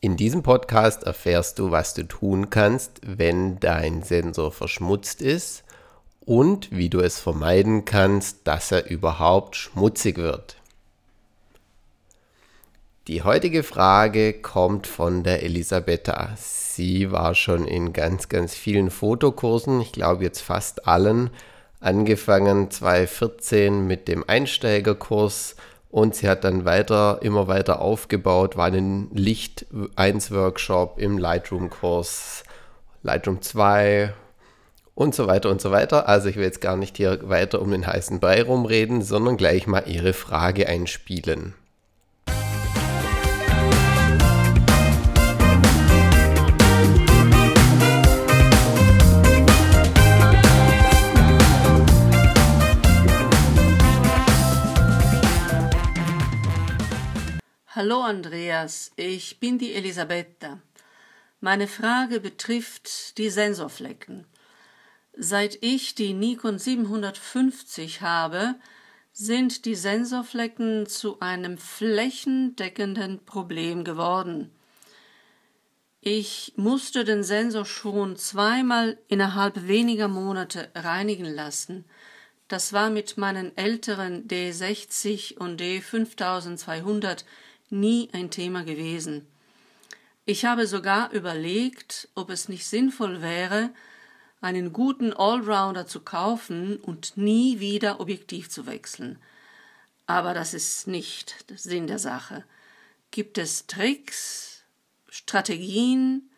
In 0.00 0.16
diesem 0.16 0.44
Podcast 0.44 1.02
erfährst 1.02 1.58
du, 1.58 1.72
was 1.72 1.92
du 1.92 2.04
tun 2.04 2.50
kannst, 2.50 3.00
wenn 3.04 3.58
dein 3.58 4.04
Sensor 4.04 4.52
verschmutzt 4.52 5.20
ist 5.22 5.64
und 6.20 6.70
wie 6.70 6.88
du 6.88 7.00
es 7.00 7.18
vermeiden 7.18 7.84
kannst, 7.84 8.46
dass 8.46 8.70
er 8.70 8.88
überhaupt 8.88 9.56
schmutzig 9.56 10.18
wird. 10.18 10.54
Die 13.08 13.24
heutige 13.24 13.64
Frage 13.64 14.34
kommt 14.34 14.86
von 14.86 15.24
der 15.24 15.42
Elisabetta. 15.42 16.32
Sie 16.36 17.10
war 17.10 17.34
schon 17.34 17.64
in 17.64 17.92
ganz, 17.92 18.28
ganz 18.28 18.54
vielen 18.54 18.90
Fotokursen, 18.90 19.80
ich 19.80 19.90
glaube 19.90 20.22
jetzt 20.22 20.42
fast 20.42 20.86
allen, 20.86 21.30
angefangen 21.80 22.70
2014 22.70 23.84
mit 23.84 24.06
dem 24.06 24.22
Einsteigerkurs 24.28 25.56
und 25.90 26.14
sie 26.14 26.28
hat 26.28 26.44
dann 26.44 26.64
weiter, 26.64 27.20
immer 27.22 27.48
weiter 27.48 27.80
aufgebaut, 27.80 28.56
war 28.56 28.68
in 28.68 28.74
den 28.74 29.10
Licht 29.12 29.66
1 29.96 30.30
Workshop 30.32 30.98
im 30.98 31.18
Lightroom-Kurs, 31.18 32.44
Lightroom 33.02 33.40
2 33.40 34.12
und 34.94 35.14
so 35.14 35.26
weiter 35.26 35.48
und 35.50 35.60
so 35.60 35.70
weiter. 35.70 36.08
Also 36.08 36.28
ich 36.28 36.36
will 36.36 36.44
jetzt 36.44 36.60
gar 36.60 36.76
nicht 36.76 36.96
hier 36.96 37.28
weiter 37.28 37.62
um 37.62 37.70
den 37.70 37.86
heißen 37.86 38.20
Brei 38.20 38.42
rumreden, 38.42 39.00
sondern 39.00 39.36
gleich 39.36 39.66
mal 39.66 39.84
ihre 39.86 40.12
Frage 40.12 40.68
einspielen. 40.68 41.54
Hallo 57.78 58.00
Andreas, 58.00 58.90
ich 58.96 59.38
bin 59.38 59.56
die 59.56 59.72
Elisabetta. 59.72 60.60
Meine 61.40 61.68
Frage 61.68 62.18
betrifft 62.18 63.16
die 63.18 63.30
Sensorflecken. 63.30 64.26
Seit 65.16 65.58
ich 65.60 65.94
die 65.94 66.12
Nikon 66.12 66.58
750 66.58 68.02
habe, 68.02 68.56
sind 69.12 69.64
die 69.64 69.76
Sensorflecken 69.76 70.88
zu 70.88 71.20
einem 71.20 71.56
flächendeckenden 71.56 73.24
Problem 73.24 73.84
geworden. 73.84 74.50
Ich 76.00 76.54
musste 76.56 77.04
den 77.04 77.22
Sensor 77.22 77.64
schon 77.64 78.16
zweimal 78.16 78.98
innerhalb 79.06 79.68
weniger 79.68 80.08
Monate 80.08 80.68
reinigen 80.74 81.26
lassen. 81.32 81.84
Das 82.48 82.72
war 82.72 82.90
mit 82.90 83.18
meinen 83.18 83.56
älteren 83.56 84.26
D60 84.26 85.38
und 85.38 85.60
D5200 85.60 87.22
nie 87.70 88.08
ein 88.12 88.30
Thema 88.30 88.64
gewesen. 88.64 89.26
Ich 90.24 90.44
habe 90.44 90.66
sogar 90.66 91.10
überlegt, 91.12 92.08
ob 92.14 92.30
es 92.30 92.48
nicht 92.48 92.66
sinnvoll 92.66 93.22
wäre, 93.22 93.70
einen 94.40 94.72
guten 94.72 95.12
Allrounder 95.12 95.86
zu 95.86 96.00
kaufen 96.00 96.76
und 96.76 97.16
nie 97.16 97.60
wieder 97.60 98.00
Objektiv 98.00 98.50
zu 98.50 98.66
wechseln. 98.66 99.18
Aber 100.06 100.34
das 100.34 100.54
ist 100.54 100.86
nicht 100.86 101.50
der 101.50 101.58
Sinn 101.58 101.86
der 101.86 101.98
Sache. 101.98 102.44
Gibt 103.10 103.38
es 103.38 103.66
Tricks, 103.66 104.64
Strategien, 105.08 106.30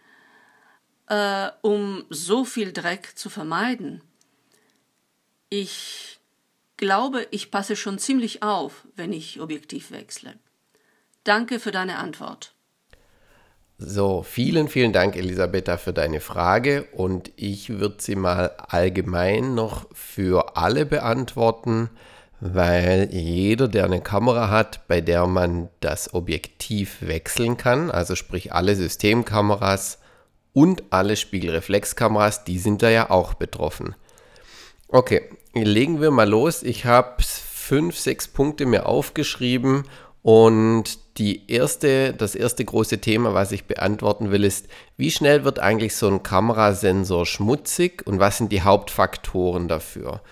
äh, 1.06 1.50
um 1.62 2.04
so 2.10 2.44
viel 2.44 2.72
Dreck 2.72 3.16
zu 3.16 3.28
vermeiden? 3.28 4.02
Ich 5.48 6.20
glaube, 6.76 7.26
ich 7.30 7.50
passe 7.50 7.76
schon 7.76 7.98
ziemlich 7.98 8.42
auf, 8.42 8.86
wenn 8.96 9.12
ich 9.12 9.40
Objektiv 9.40 9.90
wechsle. 9.90 10.38
Danke 11.24 11.60
für 11.60 11.70
deine 11.70 11.98
Antwort. 11.98 12.54
So, 13.82 14.22
vielen, 14.22 14.68
vielen 14.68 14.92
Dank, 14.92 15.16
Elisabetta, 15.16 15.78
für 15.78 15.94
deine 15.94 16.20
Frage 16.20 16.84
und 16.92 17.30
ich 17.36 17.70
würde 17.70 17.96
sie 17.98 18.14
mal 18.14 18.50
allgemein 18.68 19.54
noch 19.54 19.86
für 19.94 20.56
alle 20.58 20.84
beantworten, 20.84 21.88
weil 22.40 23.08
jeder, 23.10 23.68
der 23.68 23.86
eine 23.86 24.02
Kamera 24.02 24.50
hat, 24.50 24.86
bei 24.86 25.00
der 25.00 25.26
man 25.26 25.70
das 25.80 26.12
Objektiv 26.12 26.98
wechseln 27.00 27.56
kann, 27.56 27.90
also 27.90 28.16
sprich 28.16 28.52
alle 28.52 28.76
Systemkameras 28.76 29.98
und 30.52 30.82
alle 30.90 31.16
Spiegelreflexkameras, 31.16 32.44
die 32.44 32.58
sind 32.58 32.82
da 32.82 32.90
ja 32.90 33.08
auch 33.10 33.34
betroffen. 33.34 33.94
Okay, 34.88 35.22
legen 35.54 36.00
wir 36.00 36.10
mal 36.10 36.28
los. 36.28 36.62
Ich 36.62 36.84
habe 36.84 37.22
fünf, 37.22 37.98
sechs 37.98 38.28
Punkte 38.28 38.66
mir 38.66 38.86
aufgeschrieben 38.86 39.84
und 40.22 40.98
die 41.20 41.50
erste, 41.50 42.14
das 42.14 42.34
erste 42.34 42.64
große 42.64 42.98
Thema, 42.98 43.34
was 43.34 43.52
ich 43.52 43.66
beantworten 43.66 44.30
will, 44.30 44.42
ist, 44.42 44.68
wie 44.96 45.10
schnell 45.10 45.44
wird 45.44 45.58
eigentlich 45.58 45.94
so 45.94 46.08
ein 46.08 46.22
Kamerasensor 46.22 47.26
schmutzig 47.26 48.06
und 48.06 48.18
was 48.18 48.38
sind 48.38 48.50
die 48.50 48.62
Hauptfaktoren 48.62 49.68
dafür? 49.68 50.22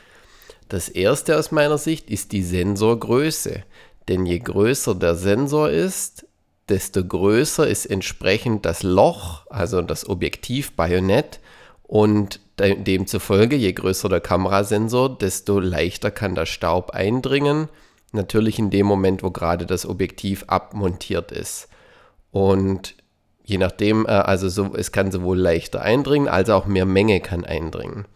Das 0.70 0.88
erste 0.88 1.38
aus 1.38 1.52
meiner 1.52 1.76
Sicht 1.76 2.10
ist 2.10 2.32
die 2.32 2.42
Sensorgröße. 2.42 3.62
Denn 4.08 4.24
je 4.24 4.38
größer 4.38 4.94
der 4.94 5.14
Sensor 5.14 5.68
ist, 5.68 6.26
desto 6.70 7.04
größer 7.04 7.66
ist 7.66 7.84
entsprechend 7.84 8.64
das 8.64 8.82
Loch, 8.82 9.46
also 9.50 9.82
das 9.82 10.08
Objektiv-Bajonett. 10.08 11.40
Und 11.82 12.40
demzufolge, 12.58 13.56
je 13.56 13.72
größer 13.72 14.08
der 14.08 14.20
Kamerasensor, 14.20 15.18
desto 15.18 15.60
leichter 15.60 16.10
kann 16.10 16.34
der 16.34 16.46
Staub 16.46 16.90
eindringen 16.90 17.68
Natürlich 18.12 18.58
in 18.58 18.70
dem 18.70 18.86
Moment, 18.86 19.22
wo 19.22 19.30
gerade 19.30 19.66
das 19.66 19.86
Objektiv 19.86 20.44
abmontiert 20.46 21.30
ist. 21.32 21.68
Und 22.30 22.94
je 23.44 23.58
nachdem, 23.58 24.06
äh, 24.06 24.10
also 24.10 24.48
so, 24.48 24.74
es 24.74 24.92
kann 24.92 25.10
sowohl 25.10 25.38
leichter 25.38 25.82
eindringen, 25.82 26.28
als 26.28 26.50
auch 26.50 26.66
mehr 26.66 26.86
Menge 26.86 27.20
kann 27.20 27.44
eindringen. 27.44 28.06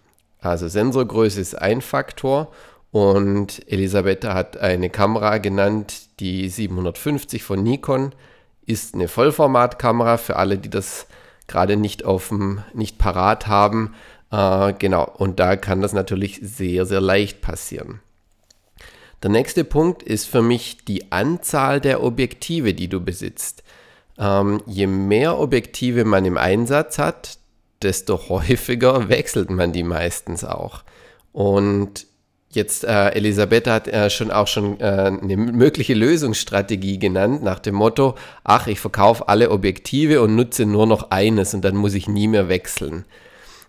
Also 0.41 0.69
Sensorgröße 0.69 1.41
ist 1.41 1.55
ein 1.55 1.81
Faktor 1.81 2.53
und 2.91 3.63
Elisabeth 3.71 4.25
hat 4.25 4.59
eine 4.59 4.91
Kamera 4.91 5.39
genannt, 5.39 6.21
die 6.21 6.49
750 6.49 7.43
von 7.43 7.63
Nikon 7.63 8.15
ist 8.67 8.95
eine 8.95 9.09
Vollformatkamera 9.09 10.19
für 10.19 10.37
alle, 10.37 10.59
die 10.59 10.71
das 10.71 11.07
gerade 11.47 11.77
nicht 11.77 12.05
auf 12.05 12.33
nicht 12.75 12.99
parat 12.99 13.47
haben. 13.47 13.95
Äh, 14.31 14.75
genau, 14.79 15.05
und 15.05 15.41
da 15.41 15.57
kann 15.57 15.81
das 15.81 15.93
natürlich 15.93 16.41
sehr, 16.43 16.87
sehr 16.87 17.01
leicht 17.01 17.41
passieren. 17.41 18.01
Der 19.23 19.31
nächste 19.31 19.65
Punkt 19.65 20.03
ist 20.03 20.27
für 20.27 20.43
mich 20.43 20.85
die 20.85 21.13
Anzahl 21.13 21.81
der 21.81 22.03
Objektive, 22.03 22.75
die 22.75 22.89
du 22.89 23.01
besitzt. 23.01 23.63
Ähm, 24.19 24.61
je 24.67 24.87
mehr 24.87 25.39
Objektive 25.39 26.05
man 26.05 26.25
im 26.25 26.37
Einsatz 26.37 26.99
hat, 26.99 27.39
desto 27.83 28.19
häufiger 28.29 29.09
wechselt 29.09 29.51
man 29.51 29.73
die 29.73 29.85
meistens 29.85 30.45
auch. 30.45 30.83
Und 31.33 32.07
jetzt, 32.51 32.85
äh, 32.85 33.11
Elisabeth 33.11 33.67
hat 33.67 33.89
äh, 33.89 34.11
schon 34.11 34.31
auch 34.31 34.49
schon 34.49 34.81
äh, 34.81 34.85
eine 34.85 35.37
mögliche 35.37 35.95
Lösungsstrategie 35.95 36.99
genannt, 36.99 37.43
nach 37.43 37.61
dem 37.61 37.77
Motto, 37.77 38.17
ach, 38.45 38.67
ich 38.67 38.81
verkaufe 38.81 39.29
alle 39.29 39.51
Objektive 39.51 40.21
und 40.21 40.35
nutze 40.35 40.67
nur 40.67 40.87
noch 40.87 41.11
eines 41.11 41.55
und 41.55 41.65
dann 41.65 41.77
muss 41.77 41.95
ich 41.95 42.09
nie 42.09 42.29
mehr 42.29 42.49
wechseln. 42.49 43.05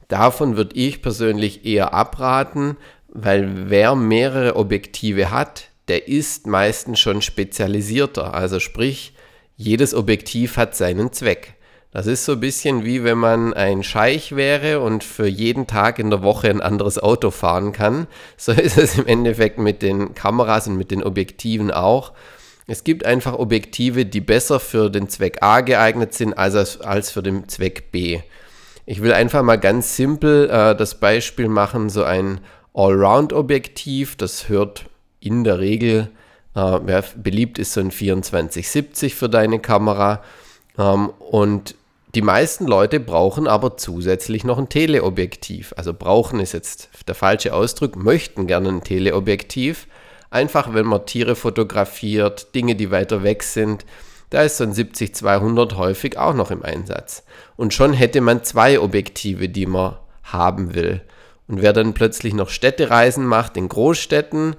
Davon 0.09 0.57
würde 0.57 0.75
ich 0.75 1.01
persönlich 1.01 1.65
eher 1.65 1.93
abraten, 1.93 2.77
weil 3.13 3.69
wer 3.69 3.95
mehrere 3.95 4.55
Objektive 4.55 5.31
hat, 5.31 5.69
der 5.87 6.07
ist 6.07 6.47
meistens 6.47 6.99
schon 6.99 7.21
spezialisierter. 7.21 8.33
Also 8.33 8.59
sprich, 8.59 9.13
jedes 9.55 9.93
Objektiv 9.93 10.57
hat 10.57 10.75
seinen 10.75 11.13
Zweck. 11.13 11.53
Das 11.91 12.07
ist 12.07 12.25
so 12.25 12.31
ein 12.31 12.39
bisschen 12.39 12.85
wie 12.85 13.03
wenn 13.03 13.19
man 13.19 13.53
ein 13.53 13.83
Scheich 13.83 14.35
wäre 14.35 14.79
und 14.79 15.03
für 15.03 15.27
jeden 15.27 15.67
Tag 15.67 15.99
in 15.99 16.09
der 16.09 16.23
Woche 16.23 16.49
ein 16.49 16.59
anderes 16.59 16.97
Auto 16.97 17.29
fahren 17.29 17.71
kann. 17.71 18.07
So 18.35 18.51
ist 18.51 18.79
es 18.79 18.97
im 18.97 19.05
Endeffekt 19.05 19.59
mit 19.59 19.83
den 19.83 20.15
Kameras 20.15 20.67
und 20.67 20.75
mit 20.75 20.89
den 20.89 21.03
Objektiven 21.03 21.69
auch. 21.69 22.13
Es 22.65 22.83
gibt 22.83 23.05
einfach 23.05 23.33
Objektive, 23.33 24.05
die 24.05 24.21
besser 24.21 24.59
für 24.59 24.89
den 24.89 25.07
Zweck 25.07 25.43
A 25.43 25.61
geeignet 25.61 26.15
sind 26.15 26.33
als, 26.33 26.81
als 26.81 27.11
für 27.11 27.21
den 27.21 27.47
Zweck 27.47 27.91
B. 27.91 28.21
Ich 28.85 29.01
will 29.01 29.13
einfach 29.13 29.43
mal 29.43 29.57
ganz 29.57 29.95
simpel 29.95 30.49
äh, 30.49 30.75
das 30.75 30.95
Beispiel 30.95 31.47
machen, 31.47 31.89
so 31.89 32.03
ein 32.03 32.39
Allround-Objektiv, 32.73 34.15
das 34.15 34.49
hört 34.49 34.85
in 35.19 35.43
der 35.43 35.59
Regel, 35.59 36.09
äh, 36.55 37.01
beliebt 37.15 37.57
ist 37.59 37.73
so 37.73 37.81
ein 37.81 37.91
2470 37.91 39.15
für 39.15 39.29
deine 39.29 39.59
Kamera. 39.59 40.23
Ähm, 40.77 41.09
und 41.19 41.75
die 42.15 42.21
meisten 42.21 42.67
Leute 42.67 42.99
brauchen 42.99 43.47
aber 43.47 43.77
zusätzlich 43.77 44.43
noch 44.43 44.59
ein 44.59 44.69
Teleobjektiv. 44.69 45.73
Also 45.77 45.93
brauchen 45.93 46.39
ist 46.39 46.53
jetzt 46.53 46.89
der 47.07 47.15
falsche 47.15 47.53
Ausdruck, 47.53 47.95
möchten 47.95 48.45
gerne 48.45 48.69
ein 48.69 48.83
Teleobjektiv. 48.83 49.87
Einfach 50.29 50.73
wenn 50.73 50.85
man 50.85 51.05
Tiere 51.05 51.35
fotografiert, 51.35 52.53
Dinge, 52.53 52.75
die 52.75 52.91
weiter 52.91 53.23
weg 53.23 53.43
sind, 53.43 53.85
da 54.29 54.41
ist 54.41 54.57
so 54.57 54.63
ein 54.63 54.73
70-200 54.73 55.75
häufig 55.75 56.17
auch 56.17 56.33
noch 56.33 56.49
im 56.49 56.63
Einsatz. 56.63 57.23
Und 57.55 57.73
schon 57.73 57.93
hätte 57.93 58.19
man 58.19 58.43
zwei 58.43 58.79
Objektive, 58.79 59.49
die 59.49 59.67
man 59.67 59.95
haben 60.23 60.73
will. 60.73 61.01
Und 61.53 61.61
wer 61.61 61.71
dann 61.71 61.93
plötzlich 61.93 62.33
noch 62.33 62.49
Städtereisen 62.49 63.27
macht 63.27 63.57
in 63.57 63.69
Großstädten 63.69 64.55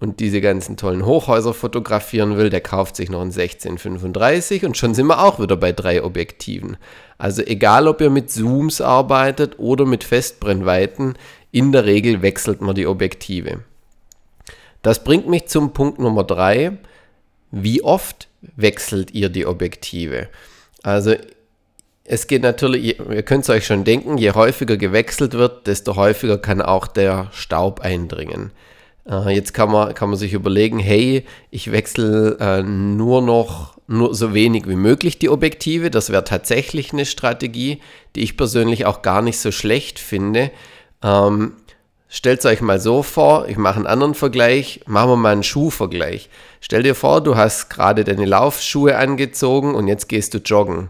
und 0.00 0.18
diese 0.18 0.40
ganzen 0.40 0.78
tollen 0.78 1.04
Hochhäuser 1.04 1.52
fotografieren 1.52 2.38
will, 2.38 2.48
der 2.48 2.62
kauft 2.62 2.96
sich 2.96 3.10
noch 3.10 3.20
ein 3.20 3.26
1635 3.26 4.64
und 4.64 4.74
schon 4.74 4.94
sind 4.94 5.08
wir 5.08 5.22
auch 5.22 5.38
wieder 5.40 5.58
bei 5.58 5.72
drei 5.72 6.02
Objektiven. 6.02 6.78
Also 7.18 7.42
egal, 7.42 7.86
ob 7.86 8.00
ihr 8.00 8.08
mit 8.08 8.30
Zooms 8.30 8.80
arbeitet 8.80 9.58
oder 9.58 9.84
mit 9.84 10.04
Festbrennweiten, 10.04 11.18
in 11.52 11.70
der 11.70 11.84
Regel 11.84 12.22
wechselt 12.22 12.62
man 12.62 12.74
die 12.74 12.86
Objektive. 12.86 13.58
Das 14.80 15.04
bringt 15.04 15.28
mich 15.28 15.48
zum 15.48 15.74
Punkt 15.74 15.98
Nummer 15.98 16.24
drei. 16.24 16.78
Wie 17.50 17.82
oft 17.82 18.28
wechselt 18.56 19.10
ihr 19.10 19.28
die 19.28 19.44
Objektive? 19.44 20.30
Also 20.82 21.14
es 22.10 22.26
geht 22.26 22.42
natürlich, 22.42 22.98
ihr 22.98 23.22
könnt 23.22 23.44
es 23.44 23.50
euch 23.50 23.66
schon 23.66 23.84
denken, 23.84 24.16
je 24.16 24.32
häufiger 24.32 24.78
gewechselt 24.78 25.34
wird, 25.34 25.66
desto 25.66 25.94
häufiger 25.94 26.38
kann 26.38 26.62
auch 26.62 26.86
der 26.86 27.28
Staub 27.32 27.80
eindringen. 27.80 28.50
Äh, 29.06 29.34
jetzt 29.34 29.52
kann 29.52 29.70
man, 29.70 29.92
kann 29.92 30.08
man 30.08 30.18
sich 30.18 30.32
überlegen, 30.32 30.78
hey, 30.78 31.26
ich 31.50 31.70
wechsle 31.70 32.38
äh, 32.40 32.62
nur 32.62 33.20
noch 33.20 33.76
nur 33.90 34.14
so 34.14 34.34
wenig 34.34 34.68
wie 34.68 34.76
möglich 34.76 35.18
die 35.18 35.30
Objektive. 35.30 35.90
Das 35.90 36.10
wäre 36.10 36.24
tatsächlich 36.24 36.92
eine 36.92 37.06
Strategie, 37.06 37.80
die 38.16 38.22
ich 38.22 38.36
persönlich 38.36 38.84
auch 38.84 39.00
gar 39.02 39.22
nicht 39.22 39.38
so 39.38 39.50
schlecht 39.50 39.98
finde. 39.98 40.50
Ähm, 41.02 41.52
Stellt 42.10 42.42
euch 42.46 42.62
mal 42.62 42.80
so 42.80 43.02
vor, 43.02 43.48
ich 43.48 43.58
mache 43.58 43.76
einen 43.76 43.86
anderen 43.86 44.14
Vergleich, 44.14 44.80
machen 44.86 45.10
wir 45.10 45.16
mal 45.16 45.32
einen 45.32 45.42
Schuhvergleich. 45.42 46.30
Stell 46.62 46.82
dir 46.82 46.94
vor, 46.94 47.20
du 47.20 47.36
hast 47.36 47.68
gerade 47.68 48.02
deine 48.02 48.24
Laufschuhe 48.24 48.96
angezogen 48.96 49.74
und 49.74 49.88
jetzt 49.88 50.08
gehst 50.08 50.32
du 50.32 50.38
joggen. 50.38 50.88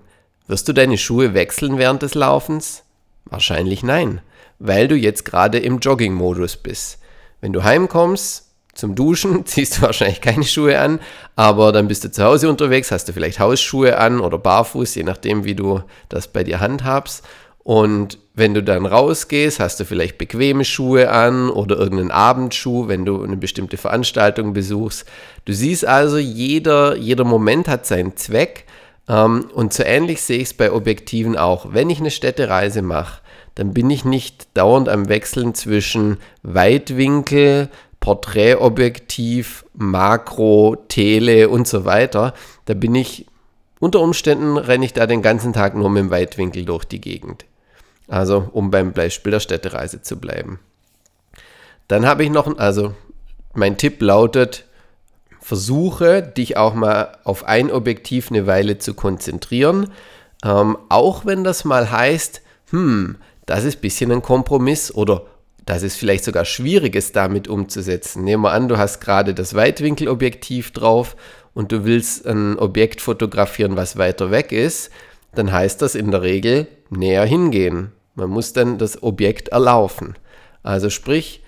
Wirst 0.48 0.66
du 0.66 0.72
deine 0.72 0.96
Schuhe 0.96 1.34
wechseln 1.34 1.76
während 1.76 2.00
des 2.00 2.14
Laufens? 2.14 2.82
Wahrscheinlich 3.26 3.82
nein, 3.82 4.22
weil 4.58 4.88
du 4.88 4.96
jetzt 4.96 5.26
gerade 5.26 5.58
im 5.58 5.78
Jogging-Modus 5.78 6.56
bist. 6.56 6.98
Wenn 7.42 7.52
du 7.52 7.62
heimkommst, 7.62 8.46
zum 8.72 8.94
Duschen 8.94 9.44
ziehst 9.44 9.76
du 9.76 9.82
wahrscheinlich 9.82 10.22
keine 10.22 10.44
Schuhe 10.44 10.80
an, 10.80 11.00
aber 11.36 11.70
dann 11.70 11.86
bist 11.86 12.04
du 12.04 12.10
zu 12.10 12.24
Hause 12.24 12.48
unterwegs, 12.48 12.90
hast 12.90 13.10
du 13.10 13.12
vielleicht 13.12 13.38
Hausschuhe 13.38 13.98
an 13.98 14.20
oder 14.20 14.38
barfuß, 14.38 14.94
je 14.94 15.02
nachdem, 15.02 15.44
wie 15.44 15.54
du 15.54 15.82
das 16.08 16.28
bei 16.28 16.44
dir 16.44 16.60
handhabst. 16.60 17.26
Und 17.62 18.18
wenn 18.32 18.54
du 18.54 18.62
dann 18.62 18.86
rausgehst, 18.86 19.60
hast 19.60 19.78
du 19.80 19.84
vielleicht 19.84 20.16
bequeme 20.16 20.64
Schuhe 20.64 21.10
an 21.10 21.50
oder 21.50 21.76
irgendeinen 21.76 22.10
Abendschuh, 22.10 22.88
wenn 22.88 23.04
du 23.04 23.22
eine 23.22 23.36
bestimmte 23.36 23.76
Veranstaltung 23.76 24.54
besuchst. 24.54 25.04
Du 25.44 25.52
siehst 25.52 25.84
also, 25.84 26.16
jeder, 26.16 26.96
jeder 26.96 27.24
Moment 27.24 27.68
hat 27.68 27.84
seinen 27.84 28.16
Zweck. 28.16 28.64
Ähm, 29.08 29.50
und 29.54 29.72
so 29.72 29.82
ähnlich 29.82 30.22
sehe 30.22 30.38
ich 30.38 30.48
es 30.48 30.54
bei 30.54 30.70
Objektiven 30.70 31.36
auch. 31.36 31.72
Wenn 31.72 31.90
ich 31.90 32.00
eine 32.00 32.10
Städtereise 32.10 32.82
mache, 32.82 33.22
dann 33.54 33.74
bin 33.74 33.90
ich 33.90 34.04
nicht 34.04 34.56
dauernd 34.56 34.88
am 34.88 35.08
Wechseln 35.08 35.54
zwischen 35.54 36.18
Weitwinkel, 36.42 37.68
Porträtobjektiv, 38.00 39.64
Makro, 39.74 40.76
Tele 40.88 41.48
und 41.48 41.66
so 41.66 41.84
weiter. 41.84 42.34
Da 42.66 42.74
bin 42.74 42.94
ich, 42.94 43.26
unter 43.80 44.00
Umständen 44.00 44.56
renne 44.56 44.84
ich 44.84 44.92
da 44.92 45.06
den 45.06 45.22
ganzen 45.22 45.52
Tag 45.52 45.74
nur 45.74 45.90
mit 45.90 46.04
dem 46.04 46.10
Weitwinkel 46.10 46.64
durch 46.64 46.84
die 46.84 47.00
Gegend. 47.00 47.46
Also, 48.06 48.48
um 48.52 48.70
beim 48.70 48.92
Beispiel 48.92 49.32
der 49.32 49.40
Städtereise 49.40 50.02
zu 50.02 50.18
bleiben. 50.18 50.60
Dann 51.88 52.06
habe 52.06 52.22
ich 52.22 52.30
noch, 52.30 52.58
also 52.58 52.94
mein 53.54 53.76
Tipp 53.76 54.00
lautet, 54.00 54.67
versuche 55.48 56.20
dich 56.20 56.58
auch 56.58 56.74
mal 56.74 57.16
auf 57.24 57.44
ein 57.44 57.70
Objektiv 57.70 58.30
eine 58.30 58.46
Weile 58.46 58.76
zu 58.76 58.92
konzentrieren. 58.92 59.90
Ähm, 60.44 60.76
auch 60.90 61.24
wenn 61.24 61.42
das 61.42 61.64
mal 61.64 61.90
heißt, 61.90 62.42
hm, 62.68 63.16
das 63.46 63.64
ist 63.64 63.78
ein 63.78 63.80
bisschen 63.80 64.12
ein 64.12 64.20
Kompromiss 64.20 64.94
oder 64.94 65.22
das 65.64 65.82
ist 65.82 65.96
vielleicht 65.96 66.24
sogar 66.24 66.44
schwierig 66.44 66.94
ist, 66.94 67.16
damit 67.16 67.48
umzusetzen. 67.48 68.24
Nehmen 68.24 68.42
wir 68.42 68.52
an, 68.52 68.68
du 68.68 68.76
hast 68.76 69.00
gerade 69.00 69.32
das 69.32 69.54
Weitwinkelobjektiv 69.54 70.72
drauf 70.72 71.16
und 71.54 71.72
du 71.72 71.86
willst 71.86 72.26
ein 72.26 72.58
Objekt 72.58 73.00
fotografieren, 73.00 73.74
was 73.74 73.96
weiter 73.96 74.30
weg 74.30 74.52
ist, 74.52 74.90
dann 75.34 75.50
heißt 75.50 75.80
das 75.80 75.94
in 75.94 76.10
der 76.10 76.20
Regel 76.20 76.66
näher 76.90 77.24
hingehen. 77.24 77.92
Man 78.14 78.28
muss 78.28 78.52
dann 78.52 78.76
das 78.76 79.02
Objekt 79.02 79.48
erlaufen. 79.48 80.14
Also 80.62 80.90
sprich, 80.90 81.42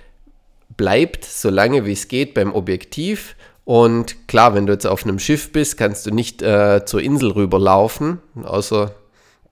bleibt 0.79 1.26
so 1.26 1.50
lange 1.50 1.85
wie 1.85 1.93
es 1.93 2.08
geht 2.08 2.32
beim 2.32 2.55
Objektiv. 2.55 3.37
Und 3.70 4.26
klar, 4.26 4.56
wenn 4.56 4.67
du 4.67 4.72
jetzt 4.72 4.88
auf 4.88 5.05
einem 5.05 5.20
Schiff 5.20 5.52
bist, 5.52 5.76
kannst 5.76 6.05
du 6.05 6.11
nicht 6.11 6.43
äh, 6.43 6.84
zur 6.84 7.00
Insel 7.00 7.31
rüberlaufen, 7.31 8.19
außer 8.43 8.96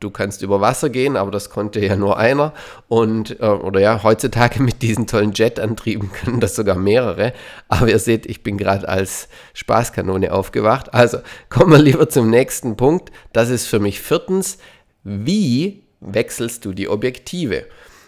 du 0.01 0.11
kannst 0.11 0.43
über 0.43 0.61
Wasser 0.61 0.91
gehen, 0.91 1.17
aber 1.17 1.31
das 1.31 1.51
konnte 1.51 1.79
ja 1.79 1.95
nur 1.95 2.19
einer. 2.19 2.53
Und, 2.89 3.39
äh, 3.39 3.45
oder 3.45 3.79
ja, 3.79 4.03
heutzutage 4.03 4.61
mit 4.65 4.83
diesen 4.83 5.07
tollen 5.07 5.35
Jetantrieben 5.35 6.11
können 6.11 6.41
das 6.41 6.57
sogar 6.57 6.75
mehrere. 6.75 7.33
Aber 7.69 7.89
ihr 7.89 8.01
seht, 8.01 8.27
ich 8.27 8.43
bin 8.43 8.59
gerade 8.59 8.89
als 8.89 9.29
Spaßkanone 9.55 10.33
aufgewacht. 10.33 10.95
Also 10.95 11.19
kommen 11.49 11.71
wir 11.71 11.79
lieber 11.79 12.09
zum 12.09 12.29
nächsten 12.29 12.77
Punkt. 12.77 13.13
Das 13.33 13.51
ist 13.51 13.67
für 13.67 13.79
mich 13.79 14.01
viertens, 14.01 14.59
wie 15.05 15.85
wechselst 16.01 16.65
du 16.65 16.73
die 16.73 16.89
Objektive? 16.89 17.67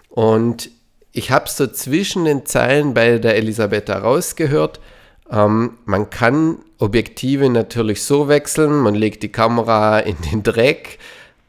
Und 0.08 0.70
ich 1.12 1.30
habe 1.30 1.48
so 1.48 1.68
zwischen 1.68 2.24
den 2.24 2.46
Zeilen 2.46 2.94
bei 2.94 3.18
der 3.18 3.36
Elisabetta 3.36 3.96
rausgehört, 3.96 4.80
ähm, 5.30 5.78
man 5.84 6.10
kann 6.10 6.58
Objektive 6.78 7.48
natürlich 7.48 8.02
so 8.02 8.28
wechseln, 8.28 8.80
man 8.80 8.94
legt 8.94 9.22
die 9.22 9.32
Kamera 9.32 10.00
in 10.00 10.16
den 10.30 10.42
Dreck, 10.42 10.98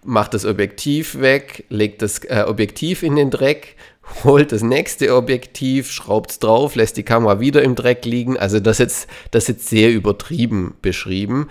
macht 0.04 0.34
das 0.34 0.46
Objektiv 0.46 1.20
weg, 1.20 1.66
legt 1.70 2.02
das 2.02 2.20
äh, 2.26 2.44
Objektiv 2.48 3.04
in 3.04 3.16
den 3.16 3.32
Dreck, 3.32 3.76
holt 4.24 4.52
das 4.52 4.62
nächste 4.62 5.16
Objektiv, 5.16 5.92
schraubt 5.92 6.32
es 6.32 6.40
drauf, 6.40 6.76
lässt 6.76 6.98
die 6.98 7.04
Kamera 7.04 7.40
wieder 7.40 7.64
im 7.64 7.76
Dreck 7.76 8.06
liegen. 8.06 8.38
Also 8.38 8.60
das 8.60 8.80
ist 8.80 9.08
das 9.32 9.48
jetzt 9.48 9.68
sehr 9.70 9.92
übertrieben 9.92 10.76
beschrieben. 10.82 11.48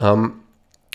Ähm, 0.00 0.34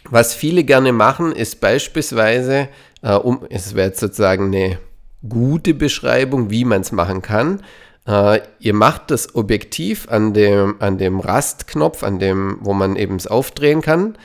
was 0.10 0.34
viele 0.34 0.64
gerne 0.64 0.92
machen, 0.92 1.32
ist 1.32 1.62
beispielsweise, 1.62 2.68
äh, 3.02 3.14
um, 3.14 3.46
es 3.50 3.76
wäre 3.76 3.88
jetzt 3.88 4.00
sozusagen 4.00 4.48
eine 4.48 4.80
gute 5.28 5.74
Beschreibung, 5.74 6.50
wie 6.50 6.66
man 6.66 6.82
es 6.82 6.92
machen 6.92 7.22
kann. 7.22 7.62
Äh, 8.08 8.42
ihr 8.60 8.74
macht 8.74 9.12
das 9.12 9.36
Objektiv 9.36 10.10
an 10.10 10.34
dem, 10.34 10.76
an 10.80 10.98
dem 10.98 11.20
Rastknopf, 11.20 12.04
an 12.04 12.20
dem, 12.20 12.58
wo 12.62 12.74
man 12.74 12.96
eben 12.96 13.16
es 13.16 13.28
aufdrehen 13.28 13.82
kann, 13.82 14.18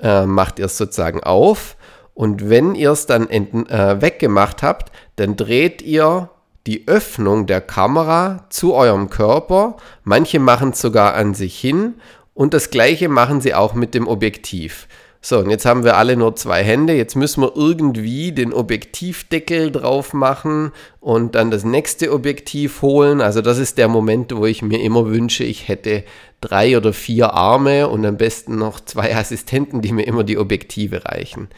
äh, 0.00 0.26
macht 0.26 0.58
ihr 0.58 0.66
es 0.66 0.78
sozusagen 0.78 1.22
auf 1.22 1.76
und 2.18 2.50
wenn 2.50 2.74
ihr 2.74 2.90
es 2.90 3.06
dann 3.06 3.30
ent, 3.30 3.70
äh, 3.70 4.00
weggemacht 4.02 4.64
habt, 4.64 4.92
dann 5.14 5.36
dreht 5.36 5.82
ihr 5.82 6.30
die 6.66 6.88
Öffnung 6.88 7.46
der 7.46 7.60
Kamera 7.60 8.44
zu 8.50 8.74
eurem 8.74 9.08
Körper. 9.08 9.76
Manche 10.02 10.40
machen 10.40 10.70
es 10.70 10.80
sogar 10.80 11.14
an 11.14 11.34
sich 11.34 11.58
hin 11.58 11.94
und 12.34 12.54
das 12.54 12.70
gleiche 12.70 13.08
machen 13.08 13.40
sie 13.40 13.54
auch 13.54 13.74
mit 13.74 13.94
dem 13.94 14.08
Objektiv. 14.08 14.88
So, 15.20 15.40
und 15.40 15.50
jetzt 15.50 15.66
haben 15.66 15.84
wir 15.84 15.96
alle 15.96 16.16
nur 16.16 16.36
zwei 16.36 16.62
Hände. 16.62 16.94
Jetzt 16.94 17.16
müssen 17.16 17.42
wir 17.42 17.56
irgendwie 17.56 18.30
den 18.30 18.52
Objektivdeckel 18.52 19.72
drauf 19.72 20.12
machen 20.12 20.70
und 21.00 21.34
dann 21.34 21.50
das 21.50 21.64
nächste 21.64 22.12
Objektiv 22.12 22.82
holen. 22.82 23.20
Also 23.20 23.42
das 23.42 23.58
ist 23.58 23.78
der 23.78 23.88
Moment, 23.88 24.34
wo 24.34 24.46
ich 24.46 24.62
mir 24.62 24.80
immer 24.80 25.06
wünsche, 25.06 25.42
ich 25.42 25.66
hätte 25.66 26.04
drei 26.40 26.76
oder 26.76 26.92
vier 26.92 27.34
Arme 27.34 27.88
und 27.88 28.06
am 28.06 28.16
besten 28.16 28.56
noch 28.56 28.78
zwei 28.80 29.16
Assistenten, 29.16 29.82
die 29.82 29.92
mir 29.92 30.06
immer 30.06 30.22
die 30.22 30.38
Objektive 30.38 31.04
reichen. 31.04 31.48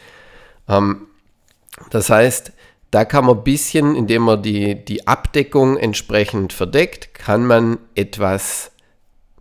Ähm, 0.67 1.07
das 1.91 2.09
heißt, 2.09 2.53
da 2.89 3.05
kann 3.05 3.25
man 3.25 3.37
ein 3.37 3.43
bisschen, 3.43 3.95
indem 3.95 4.23
man 4.23 4.41
die, 4.41 4.83
die 4.83 5.07
Abdeckung 5.07 5.77
entsprechend 5.77 6.51
verdeckt, 6.51 7.13
kann 7.13 7.45
man 7.45 7.77
etwas, 7.95 8.71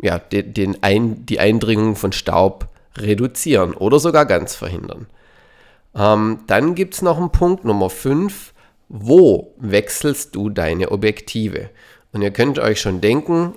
ja, 0.01 0.19
den, 0.19 0.53
den 0.53 0.83
Ein, 0.83 1.25
die 1.27 1.41
Eindringung 1.41 1.97
von 1.97 2.13
Staub 2.13 2.70
reduzieren 2.97 3.75
oder 3.75 3.99
sogar 3.99 4.27
ganz 4.27 4.55
verhindern. 4.55 5.07
Ähm, 5.95 6.41
dann 6.47 6.75
gibt 6.75 6.95
es 6.95 7.03
noch 7.03 7.19
einen 7.19 7.33
Punkt 7.33 7.65
Nummer 7.65 7.91
5. 7.91 8.55
Wo 8.89 9.55
wechselst 9.59 10.35
du 10.35 10.51
deine 10.51 10.91
Objektive? 10.91 11.71
Und 12.13 12.23
ihr 12.23 12.33
könnt 12.33 12.59
euch 12.59 12.81
schon 12.81 13.01
denken, 13.01 13.55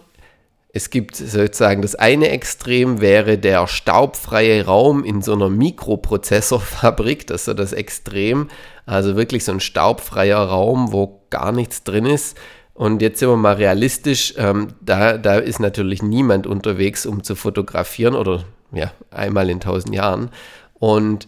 es 0.75 0.90
gibt 0.90 1.16
sozusagen 1.16 1.84
das 1.84 1.94
eine 1.94 2.30
Extrem 2.30 3.00
wäre 3.00 3.38
der 3.38 3.68
staubfreie 3.68 4.66
Raum 4.66 5.04
in 5.04 5.22
so 5.22 5.34
einer 5.34 5.50
Mikroprozessorfabrik, 5.50 7.28
das 7.28 7.42
ist 7.42 7.46
so 7.46 7.54
das 7.54 7.74
Extrem, 7.74 8.50
also 8.88 9.16
wirklich 9.16 9.46
so 9.46 9.52
ein 9.52 9.60
staubfreier 9.60 10.40
Raum, 10.40 10.92
wo 10.92 11.22
gar 11.30 11.52
nichts 11.52 11.84
drin 11.84 12.08
ist. 12.08 12.38
Und 12.74 13.04
jetzt 13.04 13.20
sind 13.20 13.30
wir 13.30 13.38
mal 13.38 13.54
realistisch, 13.54 14.34
ähm, 14.38 14.70
da, 14.82 15.20
da 15.20 15.38
ist 15.38 15.60
natürlich 15.60 16.02
niemand 16.02 16.48
unterwegs, 16.48 17.06
um 17.06 17.24
zu 17.24 17.36
fotografieren 17.36 18.16
oder 18.16 18.44
ja, 18.74 18.92
einmal 19.12 19.50
in 19.50 19.60
tausend 19.60 19.96
Jahren. 19.96 20.30
Und 20.80 21.27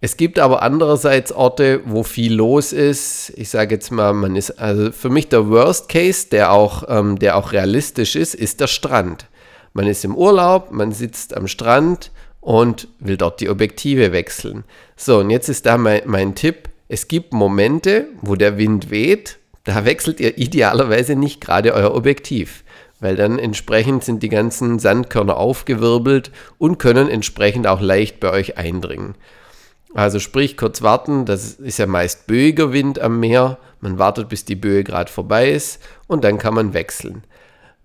es 0.00 0.18
gibt 0.18 0.38
aber 0.38 0.62
andererseits 0.62 1.32
Orte, 1.32 1.80
wo 1.86 2.02
viel 2.02 2.34
los 2.34 2.72
ist. 2.72 3.32
Ich 3.36 3.48
sage 3.48 3.74
jetzt 3.74 3.90
mal, 3.90 4.12
man 4.12 4.36
ist, 4.36 4.50
also 4.60 4.92
für 4.92 5.08
mich 5.08 5.28
der 5.28 5.48
Worst 5.48 5.88
Case, 5.88 6.28
der 6.30 6.52
auch, 6.52 6.84
ähm, 6.88 7.18
der 7.18 7.36
auch 7.36 7.52
realistisch 7.52 8.14
ist, 8.14 8.34
ist 8.34 8.60
der 8.60 8.66
Strand. 8.66 9.26
Man 9.72 9.86
ist 9.86 10.04
im 10.04 10.14
Urlaub, 10.14 10.70
man 10.72 10.92
sitzt 10.92 11.34
am 11.34 11.48
Strand 11.48 12.10
und 12.40 12.88
will 13.00 13.16
dort 13.16 13.40
die 13.40 13.48
Objektive 13.48 14.12
wechseln. 14.12 14.64
So, 14.94 15.20
und 15.20 15.30
jetzt 15.30 15.48
ist 15.48 15.64
da 15.64 15.78
mein, 15.78 16.02
mein 16.04 16.34
Tipp. 16.34 16.68
Es 16.88 17.08
gibt 17.08 17.32
Momente, 17.32 18.08
wo 18.20 18.36
der 18.36 18.58
Wind 18.58 18.90
weht, 18.90 19.38
da 19.64 19.86
wechselt 19.86 20.20
ihr 20.20 20.36
idealerweise 20.36 21.16
nicht 21.16 21.40
gerade 21.40 21.72
euer 21.72 21.94
Objektiv. 21.94 22.63
Weil 23.04 23.16
dann 23.16 23.38
entsprechend 23.38 24.02
sind 24.02 24.22
die 24.22 24.30
ganzen 24.30 24.78
Sandkörner 24.78 25.36
aufgewirbelt 25.36 26.30
und 26.56 26.78
können 26.78 27.10
entsprechend 27.10 27.66
auch 27.66 27.82
leicht 27.82 28.18
bei 28.18 28.30
euch 28.30 28.56
eindringen. 28.56 29.14
Also 29.92 30.18
sprich, 30.20 30.56
kurz 30.56 30.80
warten, 30.80 31.26
das 31.26 31.52
ist 31.52 31.78
ja 31.78 31.86
meist 31.86 32.26
böiger 32.26 32.72
Wind 32.72 32.98
am 32.98 33.20
Meer. 33.20 33.58
Man 33.82 33.98
wartet, 33.98 34.30
bis 34.30 34.46
die 34.46 34.56
Böe 34.56 34.84
gerade 34.84 35.12
vorbei 35.12 35.50
ist 35.50 35.82
und 36.06 36.24
dann 36.24 36.38
kann 36.38 36.54
man 36.54 36.72
wechseln. 36.72 37.24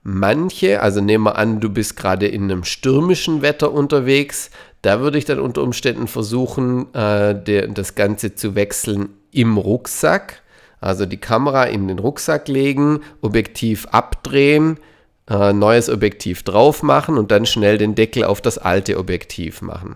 Manche, 0.04 0.82
also 0.82 1.02
nehmen 1.02 1.26
wir 1.26 1.38
an, 1.38 1.60
du 1.60 1.70
bist 1.70 1.98
gerade 1.98 2.26
in 2.26 2.44
einem 2.44 2.64
stürmischen 2.64 3.42
Wetter 3.42 3.74
unterwegs, 3.74 4.52
da 4.84 5.02
würde 5.02 5.18
ich 5.18 5.26
dann 5.26 5.42
unter 5.42 5.64
Umständen 5.64 6.08
versuchen, 6.08 6.94
äh, 6.94 7.36
der, 7.36 7.68
das 7.68 7.96
Ganze 7.96 8.36
zu 8.36 8.56
wechseln 8.56 9.10
im 9.34 9.58
Rucksack. 9.58 10.44
Also 10.80 11.06
die 11.06 11.18
Kamera 11.18 11.66
in 11.66 11.90
den 11.90 12.00
Rucksack 12.00 12.48
legen, 12.48 13.02
Objektiv 13.20 13.86
abdrehen, 13.88 14.80
äh, 15.30 15.54
neues 15.54 15.90
Objektiv 15.90 16.44
drauf 16.44 16.84
machen 16.84 17.18
und 17.18 17.32
dann 17.32 17.46
schnell 17.46 17.78
den 17.78 17.96
Deckel 17.96 18.24
auf 18.24 18.42
das 18.42 18.58
alte 18.58 18.98
Objektiv 18.98 19.62
machen. 19.62 19.96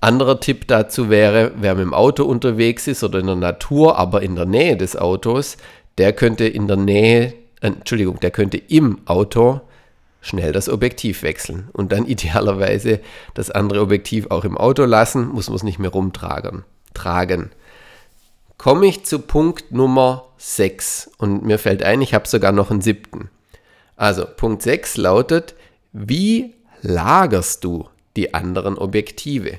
Anderer 0.00 0.40
Tipp 0.40 0.66
dazu 0.66 1.10
wäre, 1.10 1.52
wer 1.56 1.76
mit 1.76 1.84
dem 1.84 1.94
Auto 1.94 2.24
unterwegs 2.24 2.88
ist 2.88 3.04
oder 3.04 3.20
in 3.20 3.26
der 3.26 3.36
Natur, 3.36 3.98
aber 3.98 4.22
in 4.22 4.34
der 4.34 4.46
Nähe 4.46 4.76
des 4.76 4.96
Autos, 4.96 5.56
der 5.96 6.12
könnte 6.12 6.44
in 6.44 6.66
der 6.66 6.76
Nähe, 6.76 7.34
äh, 7.60 7.68
Entschuldigung, 7.68 8.18
der 8.20 8.30
könnte 8.30 8.56
im 8.56 9.06
Auto 9.06 9.60
schnell 10.20 10.52
das 10.52 10.68
Objektiv 10.68 11.22
wechseln 11.22 11.68
und 11.72 11.92
dann 11.92 12.06
idealerweise 12.08 13.00
das 13.34 13.50
andere 13.50 13.80
Objektiv 13.80 14.26
auch 14.30 14.44
im 14.44 14.58
Auto 14.58 14.84
lassen, 14.84 15.28
muss 15.28 15.48
man 15.48 15.56
es 15.56 15.62
nicht 15.62 15.78
mehr 15.78 15.90
rumtragen. 15.90 16.64
Tragen. 16.94 17.50
Komme 18.58 18.86
ich 18.86 19.04
zu 19.04 19.18
Punkt 19.18 19.72
Nummer 19.72 20.26
6 20.36 21.12
und 21.18 21.44
mir 21.44 21.58
fällt 21.58 21.82
ein, 21.82 22.02
ich 22.02 22.12
habe 22.12 22.28
sogar 22.28 22.52
noch 22.52 22.70
einen 22.70 22.80
siebten. 22.80 23.30
Also 23.96 24.26
Punkt 24.36 24.62
6 24.62 24.96
lautet, 24.96 25.54
wie 25.92 26.54
lagerst 26.80 27.64
du 27.64 27.88
die 28.16 28.32
anderen 28.34 28.78
Objektive? 28.78 29.58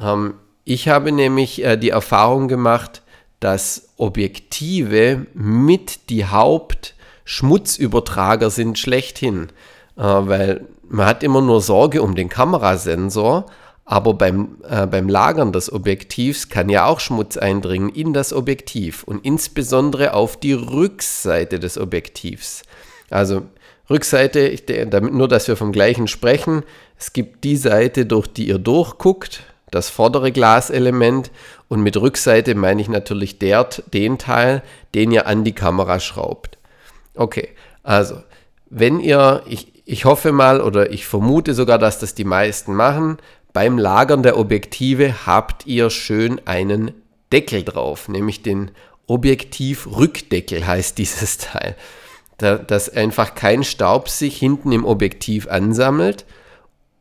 Ähm, 0.00 0.34
ich 0.64 0.88
habe 0.88 1.12
nämlich 1.12 1.62
äh, 1.62 1.76
die 1.76 1.90
Erfahrung 1.90 2.48
gemacht, 2.48 3.02
dass 3.40 3.90
Objektive 3.98 5.26
mit 5.34 6.08
die 6.08 6.24
Hauptschmutzübertrager 6.24 8.48
sind 8.50 8.78
schlechthin, 8.78 9.48
äh, 9.96 10.02
weil 10.02 10.64
man 10.88 11.04
hat 11.06 11.22
immer 11.22 11.42
nur 11.42 11.60
Sorge 11.60 12.00
um 12.02 12.14
den 12.14 12.30
Kamerasensor, 12.30 13.44
aber 13.84 14.14
beim, 14.14 14.56
äh, 14.68 14.86
beim 14.86 15.08
Lagern 15.08 15.52
des 15.52 15.70
Objektivs 15.70 16.48
kann 16.48 16.70
ja 16.70 16.86
auch 16.86 17.00
Schmutz 17.00 17.36
eindringen 17.36 17.90
in 17.90 18.14
das 18.14 18.32
Objektiv 18.32 19.02
und 19.02 19.26
insbesondere 19.26 20.14
auf 20.14 20.38
die 20.38 20.54
Rückseite 20.54 21.58
des 21.58 21.76
Objektivs. 21.76 22.62
Also 23.10 23.42
Rückseite, 23.90 24.40
ich, 24.48 24.64
damit 24.66 25.12
nur, 25.12 25.28
dass 25.28 25.48
wir 25.48 25.56
vom 25.56 25.72
gleichen 25.72 26.08
sprechen. 26.08 26.62
Es 26.98 27.12
gibt 27.12 27.44
die 27.44 27.56
Seite, 27.56 28.06
durch 28.06 28.26
die 28.26 28.48
ihr 28.48 28.58
durchguckt, 28.58 29.42
das 29.70 29.90
vordere 29.90 30.32
Glaselement 30.32 31.30
und 31.68 31.82
mit 31.82 31.96
Rückseite 31.96 32.54
meine 32.54 32.80
ich 32.80 32.88
natürlich 32.88 33.38
der, 33.38 33.68
den 33.92 34.18
Teil, 34.18 34.62
den 34.94 35.10
ihr 35.10 35.26
an 35.26 35.44
die 35.44 35.52
Kamera 35.52 36.00
schraubt. 36.00 36.58
Okay, 37.14 37.48
also 37.82 38.16
wenn 38.70 39.00
ihr, 39.00 39.42
ich, 39.46 39.82
ich 39.84 40.04
hoffe 40.04 40.32
mal 40.32 40.60
oder 40.60 40.90
ich 40.90 41.06
vermute 41.06 41.54
sogar, 41.54 41.78
dass 41.78 41.98
das 41.98 42.14
die 42.14 42.24
meisten 42.24 42.74
machen, 42.74 43.18
beim 43.52 43.78
Lagern 43.78 44.22
der 44.22 44.38
Objektive 44.38 45.26
habt 45.26 45.66
ihr 45.66 45.90
schön 45.90 46.40
einen 46.46 46.92
Deckel 47.32 47.62
drauf, 47.64 48.08
nämlich 48.08 48.42
den 48.42 48.70
Objektivrückdeckel 49.06 50.66
heißt 50.66 50.96
dieses 50.98 51.38
Teil 51.38 51.76
da, 52.38 52.56
dass 52.56 52.88
einfach 52.88 53.34
kein 53.34 53.64
Staub 53.64 54.08
sich 54.08 54.36
hinten 54.36 54.72
im 54.72 54.84
Objektiv 54.84 55.48
ansammelt. 55.48 56.24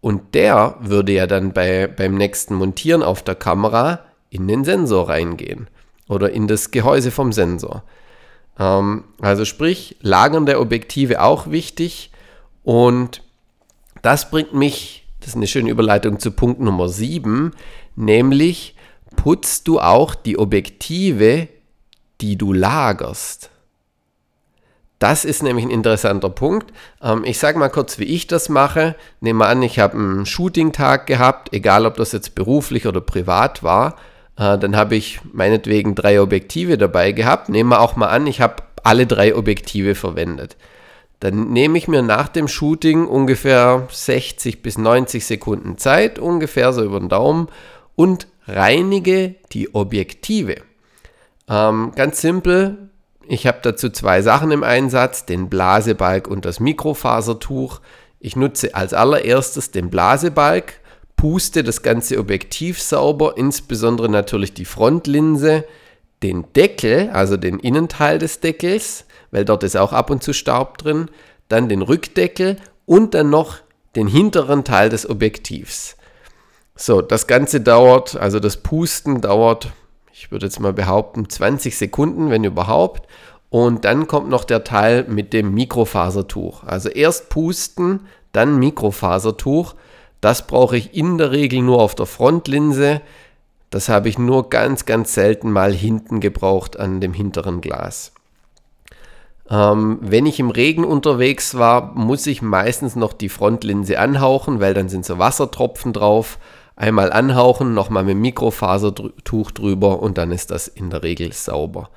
Und 0.02 0.36
der 0.36 0.76
würde 0.82 1.14
ja 1.14 1.28
dann 1.28 1.54
bei, 1.54 1.88
beim 1.88 2.16
nächsten 2.16 2.56
Montieren 2.56 3.04
auf 3.04 3.24
der 3.24 3.36
Kamera 3.36 4.00
in 4.30 4.48
den 4.48 4.66
Sensor 4.66 5.10
reingehen 5.10 5.70
oder 6.10 6.32
in 6.32 6.48
das 6.48 6.72
Gehäuse 6.72 7.12
vom 7.12 7.32
Sensor. 7.32 7.84
Ähm, 8.60 9.06
also 9.22 9.46
sprich, 9.46 9.98
Lagern 10.02 10.46
der 10.46 10.60
Objektive 10.60 11.22
auch 11.22 11.50
wichtig. 11.50 12.12
Und 12.64 13.24
das 14.02 14.30
bringt 14.30 14.54
mich, 14.54 15.08
das 15.20 15.30
ist 15.30 15.36
eine 15.36 15.48
schöne 15.48 15.70
Überleitung 15.70 16.20
zu 16.20 16.32
Punkt 16.32 16.60
Nummer 16.60 16.90
7, 16.90 17.52
nämlich 17.96 18.76
putzt 19.16 19.68
du 19.68 19.80
auch 19.80 20.16
die 20.16 20.38
Objektive, 20.38 21.48
die 22.20 22.38
du 22.38 22.54
lagerst. 22.54 23.50
Das 25.04 25.26
ist 25.26 25.44
nämlich 25.44 25.66
ein 25.66 25.70
interessanter 25.70 26.30
Punkt. 26.30 26.72
Ähm, 27.02 27.26
ich 27.26 27.38
sage 27.38 27.60
mal 27.60 27.68
kurz, 27.68 28.00
wie 28.00 28.06
ich 28.06 28.26
das 28.26 28.48
mache. 28.48 28.96
Nehmen 29.20 29.40
wir 29.40 29.50
an, 29.50 29.62
ich 29.62 29.78
habe 29.78 29.98
einen 29.98 30.26
Shooting-Tag 30.26 31.08
gehabt, 31.08 31.52
egal 31.52 31.86
ob 31.86 31.96
das 31.96 32.14
jetzt 32.14 32.36
beruflich 32.36 32.88
oder 32.88 33.02
privat 33.02 33.64
war. 33.64 33.98
Äh, 34.38 34.58
dann 34.58 34.78
habe 34.78 34.96
ich 34.96 35.20
meinetwegen 35.34 35.94
drei 35.94 36.22
Objektive 36.22 36.78
dabei 36.78 37.12
gehabt. 37.12 37.50
Nehmen 37.50 37.72
wir 37.72 37.82
auch 37.82 37.98
mal 37.98 38.08
an, 38.08 38.28
ich 38.28 38.40
habe 38.40 38.64
alle 38.82 39.06
drei 39.06 39.36
Objektive 39.36 39.96
verwendet. 39.96 40.56
Dann 41.20 41.52
nehme 41.52 41.78
ich 41.78 41.90
mir 41.90 42.02
nach 42.02 42.30
dem 42.30 42.48
Shooting 42.48 43.06
ungefähr 43.06 43.86
60 43.92 44.62
bis 44.62 44.78
90 44.78 45.26
Sekunden 45.26 45.78
Zeit, 45.78 46.18
ungefähr 46.18 46.72
so 46.72 46.82
über 46.82 47.02
den 47.02 47.10
Daumen, 47.10 47.50
und 47.98 48.28
reinige 48.48 49.36
die 49.52 49.76
Objektive. 49.76 50.62
Ähm, 51.50 51.92
ganz 51.94 52.22
simpel, 52.22 52.90
ich 53.28 53.48
habe 53.48 53.60
dazu 53.62 53.90
zwei 53.90 54.22
Sachen 54.22 54.52
im 54.52 54.64
Einsatz, 54.64 55.26
den 55.26 55.50
Blasebalg 55.50 56.28
und 56.28 56.46
das 56.46 56.60
Mikrofasertuch. 56.60 57.80
Ich 58.20 58.36
nutze 58.36 58.76
als 58.76 58.94
allererstes 58.94 59.72
den 59.72 59.90
Blasebalg, 59.90 60.80
puste 61.16 61.64
das 61.64 61.82
ganze 61.82 62.20
Objektiv 62.20 62.82
sauber, 62.82 63.34
insbesondere 63.38 64.10
natürlich 64.10 64.54
die 64.54 64.66
Frontlinse, 64.66 65.66
den 66.22 66.46
Deckel, 66.54 67.10
also 67.12 67.38
den 67.38 67.60
Innenteil 67.60 68.18
des 68.18 68.40
Deckels, 68.40 69.06
weil 69.32 69.46
dort 69.46 69.64
ist 69.64 69.76
auch 69.76 69.94
ab 69.94 70.10
und 70.10 70.24
zu 70.24 70.34
Staub 70.34 70.78
drin, 70.78 71.10
dann 71.50 71.70
den 71.70 71.82
Rückdeckel 71.82 72.58
und 72.86 73.14
dann 73.14 73.30
noch 73.30 73.58
den 73.96 74.08
hinteren 74.08 74.64
Teil 74.64 74.90
des 74.90 75.10
Objektivs. 75.10 75.98
So, 76.76 77.02
das 77.02 77.28
Ganze 77.28 77.62
dauert, 77.62 78.16
also 78.16 78.40
das 78.40 78.58
Pusten 78.58 79.22
dauert 79.22 79.72
ich 80.14 80.32
würde 80.32 80.46
jetzt 80.46 80.60
mal 80.60 80.74
behaupten, 80.74 81.28
20 81.28 81.76
Sekunden, 81.76 82.30
wenn 82.30 82.44
überhaupt. 82.44 83.08
Und 83.50 83.84
dann 83.84 84.08
kommt 84.08 84.30
noch 84.30 84.44
der 84.44 84.64
Teil 84.64 85.06
mit 85.08 85.34
dem 85.34 85.54
Mikrofasertuch. 85.54 86.64
Also 86.64 86.90
erst 86.90 87.30
pusten, 87.30 88.02
dann 88.32 88.60
Mikrofasertuch. 88.60 89.74
Das 90.22 90.46
brauche 90.48 90.78
ich 90.78 90.96
in 90.96 91.18
der 91.18 91.32
Regel 91.32 91.62
nur 91.62 91.82
auf 91.82 91.96
der 91.96 92.06
Frontlinse. 92.06 93.02
Das 93.72 93.90
habe 93.90 94.08
ich 94.08 94.20
nur 94.20 94.50
ganz, 94.50 94.86
ganz 94.86 95.16
selten 95.16 95.52
mal 95.52 95.74
hinten 95.74 96.20
gebraucht 96.20 96.80
an 96.80 97.02
dem 97.02 97.14
hinteren 97.14 97.60
Glas. 97.60 98.14
Ähm, 99.50 99.98
wenn 100.02 100.28
ich 100.28 100.40
im 100.40 100.52
Regen 100.52 100.86
unterwegs 100.86 101.56
war, 101.56 101.94
muss 101.96 102.28
ich 102.28 102.44
meistens 102.44 102.96
noch 102.96 103.14
die 103.14 103.30
Frontlinse 103.30 104.00
anhauchen, 104.00 104.60
weil 104.60 104.76
dann 104.76 104.90
sind 104.90 105.06
so 105.06 105.18
Wassertropfen 105.18 105.92
drauf 105.92 106.38
einmal 106.76 107.12
anhauchen, 107.12 107.74
nochmal 107.74 108.04
mit 108.04 108.18
Mikrofasertuch 108.18 109.52
drüber 109.52 110.02
und 110.02 110.18
dann 110.18 110.32
ist 110.32 110.52
das 110.52 110.68
in 110.68 110.90
der 110.90 111.04
Regel 111.04 111.34
sauber. 111.34 111.90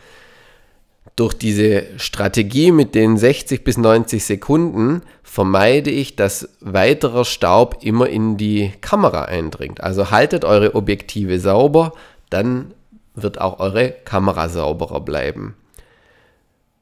Durch 1.14 1.32
diese 1.32 1.84
Strategie 1.98 2.72
mit 2.72 2.94
den 2.94 3.16
60 3.16 3.64
bis 3.64 3.78
90 3.78 4.24
Sekunden 4.24 5.02
vermeide 5.22 5.90
ich, 5.90 6.14
dass 6.16 6.50
weiterer 6.60 7.24
Staub 7.24 7.78
immer 7.80 8.08
in 8.08 8.36
die 8.36 8.72
Kamera 8.82 9.22
eindringt. 9.22 9.80
Also 9.80 10.10
haltet 10.10 10.44
eure 10.44 10.74
Objektive 10.74 11.40
sauber, 11.40 11.92
dann 12.28 12.74
wird 13.14 13.40
auch 13.40 13.60
eure 13.60 13.92
Kamera 13.92 14.50
sauberer 14.50 15.00
bleiben. 15.00 15.54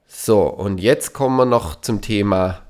So, 0.06 0.42
und 0.42 0.80
jetzt 0.80 1.12
kommen 1.12 1.36
wir 1.36 1.44
noch 1.44 1.80
zum 1.80 2.00
Thema 2.00 2.62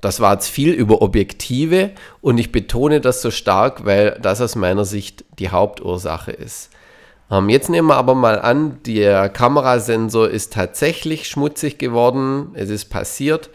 das 0.00 0.20
war 0.20 0.34
jetzt 0.34 0.48
viel 0.48 0.72
über 0.72 1.02
Objektive 1.02 1.90
und 2.20 2.38
ich 2.38 2.52
betone 2.52 3.00
das 3.00 3.22
so 3.22 3.30
stark, 3.30 3.84
weil 3.84 4.18
das 4.20 4.40
aus 4.40 4.54
meiner 4.54 4.84
Sicht 4.84 5.24
die 5.38 5.50
Hauptursache 5.50 6.32
ist. 6.32 6.70
Ähm, 7.30 7.48
jetzt 7.48 7.70
nehmen 7.70 7.88
wir 7.88 7.96
aber 7.96 8.14
mal 8.14 8.40
an, 8.40 8.78
der 8.86 9.28
Kamerasensor 9.28 10.28
ist 10.28 10.52
tatsächlich 10.52 11.28
schmutzig 11.28 11.78
geworden, 11.78 12.50
es 12.54 12.70
ist 12.70 12.86
passiert. 12.86 13.50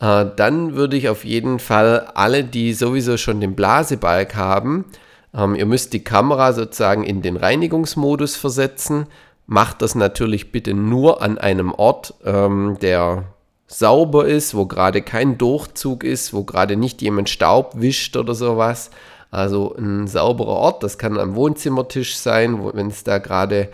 Äh, 0.00 0.26
dann 0.36 0.74
würde 0.74 0.96
ich 0.96 1.08
auf 1.08 1.24
jeden 1.24 1.58
Fall 1.58 2.10
alle, 2.14 2.44
die 2.44 2.72
sowieso 2.72 3.16
schon 3.16 3.40
den 3.40 3.54
Blasebalg 3.54 4.36
haben, 4.36 4.86
ähm, 5.34 5.54
ihr 5.54 5.66
müsst 5.66 5.92
die 5.92 6.04
Kamera 6.04 6.52
sozusagen 6.52 7.04
in 7.04 7.22
den 7.22 7.36
Reinigungsmodus 7.36 8.36
versetzen. 8.36 9.06
Macht 9.46 9.82
das 9.82 9.94
natürlich 9.94 10.52
bitte 10.52 10.74
nur 10.74 11.22
an 11.22 11.38
einem 11.38 11.72
Ort, 11.72 12.14
ähm, 12.24 12.78
der 12.80 13.24
sauber 13.70 14.26
ist, 14.26 14.54
wo 14.54 14.66
gerade 14.66 15.00
kein 15.00 15.38
Durchzug 15.38 16.02
ist, 16.02 16.34
wo 16.34 16.42
gerade 16.42 16.76
nicht 16.76 17.00
jemand 17.02 17.28
Staub 17.28 17.74
wischt 17.76 18.16
oder 18.16 18.34
sowas. 18.34 18.90
Also 19.30 19.76
ein 19.78 20.08
sauberer 20.08 20.56
Ort, 20.56 20.82
das 20.82 20.98
kann 20.98 21.16
am 21.18 21.36
Wohnzimmertisch 21.36 22.16
sein, 22.16 22.60
wenn 22.74 22.88
es 22.88 23.04
da 23.04 23.18
gerade 23.18 23.68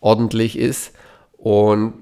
ordentlich 0.00 0.58
ist. 0.58 0.92
Und 1.36 1.92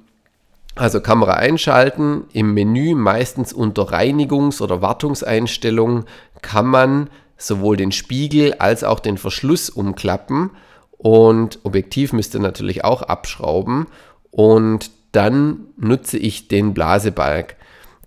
Also 0.75 1.01
Kamera 1.03 1.35
einschalten, 1.35 2.25
im 2.33 2.55
Menü 2.55 2.95
meistens 2.95 3.53
unter 3.53 3.93
Reinigungs- 3.93 4.63
oder 4.63 4.81
Wartungseinstellungen 4.81 6.05
kann 6.41 6.67
man 6.67 7.11
sowohl 7.37 7.77
den 7.77 7.93
Spiegel 7.93 8.55
als 8.55 8.83
auch 8.85 9.01
den 9.01 9.19
Verschluss 9.19 9.69
umklappen 9.69 10.51
und 10.97 11.59
Objektiv 11.65 12.13
müsste 12.13 12.39
natürlich 12.39 12.85
auch 12.85 13.03
abschrauben 13.03 13.87
und 14.31 14.91
dann 15.13 15.69
nutze 15.77 16.19
ich 16.19 16.49
den 16.49 16.75
Blasebalg. 16.75 17.57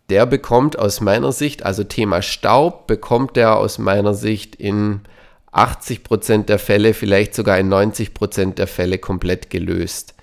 Der 0.10 0.26
bekommt 0.26 0.78
aus 0.78 1.02
meiner 1.02 1.32
Sicht, 1.32 1.64
also 1.66 1.84
Thema 1.84 2.22
Staub, 2.22 2.88
bekommt 2.88 3.36
der 3.36 3.58
aus 3.58 3.80
meiner 3.80 4.14
Sicht 4.14 4.56
in 4.56 5.02
80% 5.52 6.44
der 6.44 6.60
Fälle, 6.60 6.94
vielleicht 6.94 7.34
sogar 7.34 7.58
in 7.58 7.74
90% 7.74 8.56
der 8.56 8.68
Fälle 8.68 8.98
komplett 8.98 9.50
gelöst. 9.50 10.14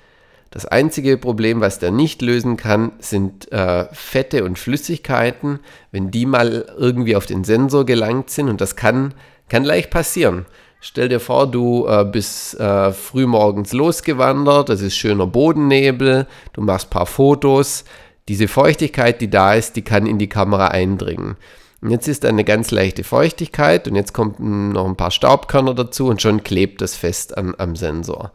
Das 0.51 0.67
einzige 0.67 1.17
Problem, 1.17 1.62
was 1.62 1.79
der 1.79 1.91
nicht 1.91 2.21
lösen 2.21 2.59
kann, 2.59 2.93
sind 2.99 3.51
äh, 3.51 3.87
Fette 3.93 4.45
und 4.45 4.59
Flüssigkeiten, 4.59 5.61
wenn 5.91 6.11
die 6.11 6.27
mal 6.27 6.67
irgendwie 6.77 7.17
auf 7.17 7.25
den 7.25 7.43
Sensor 7.43 7.87
gelangt 7.87 8.29
sind 8.29 8.51
und 8.51 8.61
das 8.61 8.77
kann, 8.77 9.15
kann 9.49 9.65
leicht 9.65 9.91
passieren. 9.91 10.45
Stell 10.85 11.09
dir 11.09 11.21
vor, 11.21 11.47
du 11.47 11.87
äh, 11.87 12.05
bist 12.05 12.59
äh, 12.59 12.93
frühmorgens 12.93 13.73
losgewandert, 13.73 14.69
das 14.69 14.81
ist 14.81 14.97
schöner 14.97 15.29
Bodennebel, 15.29 16.27
du 16.55 16.61
machst 16.61 16.89
ein 16.89 16.91
paar 16.91 17.07
Fotos. 17.07 17.85
Diese 18.27 18.49
Feuchtigkeit, 18.49 19.21
die 19.21 19.31
da 19.31 19.55
ist, 19.55 19.77
die 19.77 19.83
kann 19.83 20.07
in 20.07 20.19
die 20.19 20.29
Kamera 20.29 20.67
eindringen. 20.67 21.37
Und 21.83 21.91
jetzt 21.91 22.09
ist 22.09 22.25
eine 22.25 22.43
ganz 22.43 22.73
leichte 22.73 23.05
Feuchtigkeit 23.05 23.87
und 23.87 23.95
jetzt 23.95 24.12
kommt 24.12 24.41
noch 24.41 24.87
ein 24.87 24.97
paar 24.97 25.12
Staubkörner 25.12 25.75
dazu 25.75 26.09
und 26.09 26.21
schon 26.21 26.43
klebt 26.43 26.81
das 26.81 26.97
fest 26.97 27.39
an, 27.39 27.55
am 27.59 27.77
Sensor. 27.77 28.33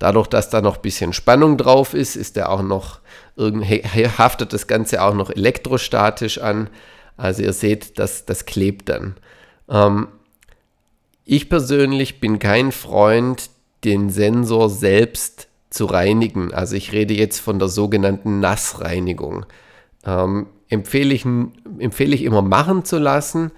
Dadurch, 0.00 0.26
dass 0.26 0.50
da 0.50 0.60
noch 0.60 0.76
ein 0.78 0.82
bisschen 0.82 1.12
Spannung 1.12 1.56
drauf 1.56 1.94
ist, 1.94 2.16
ist 2.16 2.34
der 2.34 2.50
auch 2.50 2.62
noch, 2.62 2.98
haftet 3.38 4.52
das 4.52 4.66
Ganze 4.66 5.04
auch 5.04 5.14
noch 5.14 5.30
elektrostatisch 5.30 6.38
an. 6.38 6.68
Also 7.16 7.44
ihr 7.44 7.52
seht, 7.52 8.00
das, 8.00 8.26
das 8.26 8.44
klebt 8.44 8.88
dann. 8.88 9.14
Ähm, 9.68 10.08
ich 11.26 11.48
persönlich 11.48 12.20
bin 12.20 12.38
kein 12.38 12.72
Freund, 12.72 13.50
den 13.84 14.10
Sensor 14.10 14.70
selbst 14.70 15.48
zu 15.70 15.84
reinigen. 15.84 16.54
Also 16.54 16.76
ich 16.76 16.92
rede 16.92 17.14
jetzt 17.14 17.40
von 17.40 17.58
der 17.58 17.68
sogenannten 17.68 18.40
Nassreinigung. 18.40 19.44
Ähm, 20.04 20.46
empfehle, 20.68 21.12
ich, 21.12 21.24
empfehle 21.24 22.14
ich 22.14 22.22
immer 22.22 22.42
machen 22.42 22.84
zu 22.84 22.98
lassen, 22.98 23.50